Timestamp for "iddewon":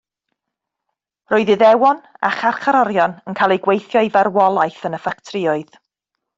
1.55-1.99